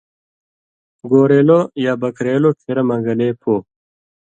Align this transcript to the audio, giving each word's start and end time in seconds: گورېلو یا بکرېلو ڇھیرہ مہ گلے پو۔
گورېلو 1.09 1.59
یا 1.85 1.93
بکرېلو 2.01 2.49
ڇھیرہ 2.59 2.83
مہ 2.87 2.97
گلے 3.05 3.29
پو۔ 3.41 3.53